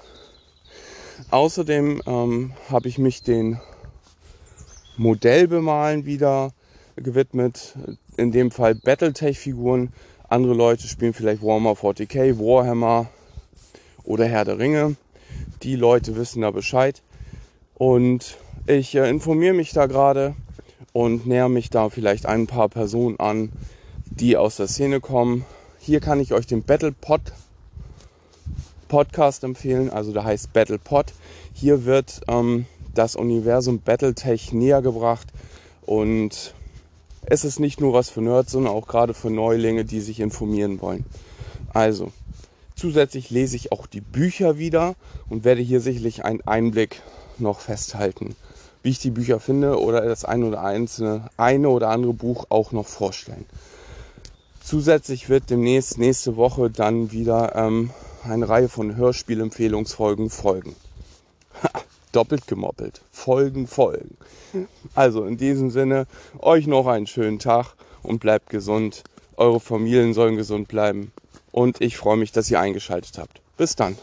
Außerdem 1.29 2.01
ähm, 2.05 2.53
habe 2.69 2.87
ich 2.87 2.97
mich 2.97 3.23
den 3.23 3.59
Modellbemalen 4.97 6.05
wieder 6.05 6.51
gewidmet. 6.95 7.75
In 8.17 8.31
dem 8.31 8.51
Fall 8.51 8.75
Battletech-Figuren. 8.75 9.93
Andere 10.27 10.53
Leute 10.53 10.87
spielen 10.87 11.13
vielleicht 11.13 11.41
Warhammer 11.41 11.71
40k, 11.71 12.37
Warhammer 12.37 13.09
oder 14.03 14.25
Herr 14.25 14.45
der 14.45 14.59
Ringe. 14.59 14.95
Die 15.63 15.75
Leute 15.75 16.15
wissen 16.15 16.41
da 16.41 16.51
Bescheid. 16.51 17.01
Und 17.75 18.37
ich 18.67 18.95
äh, 18.95 19.09
informiere 19.09 19.53
mich 19.53 19.71
da 19.71 19.85
gerade 19.85 20.35
und 20.93 21.25
näher 21.25 21.49
mich 21.49 21.69
da 21.69 21.89
vielleicht 21.89 22.25
ein 22.25 22.47
paar 22.47 22.69
Personen 22.69 23.19
an, 23.19 23.51
die 24.11 24.37
aus 24.37 24.57
der 24.57 24.67
Szene 24.67 24.99
kommen. 24.99 25.45
Hier 25.79 25.99
kann 25.99 26.19
ich 26.19 26.33
euch 26.33 26.45
den 26.45 26.63
Battle 26.63 26.91
Pod 26.91 27.21
Podcast 28.87 29.45
empfehlen, 29.45 29.89
also 29.89 30.11
der 30.11 30.25
heißt 30.25 30.51
Battle 30.51 30.77
Pod. 30.77 31.13
Hier 31.53 31.85
wird 31.85 32.21
ähm, 32.27 32.65
das 32.93 33.15
Universum 33.15 33.79
Battletech 33.79 34.51
näher 34.51 34.81
gebracht 34.81 35.27
und 35.85 36.53
es 37.21 37.45
ist 37.45 37.59
nicht 37.59 37.79
nur 37.79 37.93
was 37.93 38.09
für 38.09 38.21
Nerds, 38.21 38.51
sondern 38.51 38.73
auch 38.73 38.87
gerade 38.87 39.13
für 39.13 39.29
Neulinge, 39.29 39.85
die 39.85 40.01
sich 40.01 40.19
informieren 40.19 40.81
wollen. 40.81 41.05
Also, 41.73 42.11
zusätzlich 42.75 43.29
lese 43.29 43.55
ich 43.55 43.71
auch 43.71 43.87
die 43.87 44.01
Bücher 44.01 44.57
wieder 44.57 44.95
und 45.29 45.45
werde 45.45 45.61
hier 45.61 45.79
sicherlich 45.79 46.25
einen 46.25 46.41
Einblick 46.41 47.01
noch 47.37 47.61
festhalten, 47.61 48.35
wie 48.83 48.89
ich 48.89 48.99
die 48.99 49.11
Bücher 49.11 49.39
finde 49.39 49.79
oder 49.79 50.01
das 50.01 50.25
ein 50.25 50.43
oder 50.43 50.63
einzelne, 50.63 51.29
eine 51.37 51.69
oder 51.69 51.89
andere 51.89 52.13
Buch 52.13 52.47
auch 52.49 52.73
noch 52.73 52.87
vorstellen. 52.87 53.45
Zusätzlich 54.63 55.29
wird 55.29 55.49
demnächst 55.49 55.97
nächste 55.97 56.35
Woche 56.35 56.69
dann 56.69 57.11
wieder 57.11 57.55
ähm, 57.55 57.91
eine 58.23 58.47
Reihe 58.47 58.69
von 58.69 58.95
Hörspielempfehlungsfolgen 58.95 60.29
folgen 60.29 60.75
doppelt 62.11 62.47
gemoppelt. 62.47 63.01
Folgen, 63.11 63.67
Folgen. 63.67 64.17
Also 64.95 65.25
in 65.25 65.37
diesem 65.37 65.69
Sinne, 65.69 66.07
euch 66.39 66.67
noch 66.67 66.87
einen 66.87 67.07
schönen 67.07 67.39
Tag 67.39 67.73
und 68.03 68.19
bleibt 68.19 68.49
gesund. 68.49 69.03
Eure 69.37 69.59
Familien 69.59 70.13
sollen 70.13 70.35
gesund 70.35 70.67
bleiben. 70.67 71.11
Und 71.51 71.81
ich 71.81 71.97
freue 71.97 72.17
mich, 72.17 72.31
dass 72.31 72.49
ihr 72.51 72.59
eingeschaltet 72.59 73.17
habt. 73.17 73.41
Bis 73.57 73.75
dann. 73.75 73.97